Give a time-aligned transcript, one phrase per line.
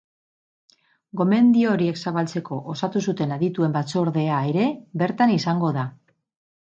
[1.21, 4.65] Gomendio horiek zabaltzeko osatu zuten adituen batzordea ere
[5.03, 5.85] bertan izango da.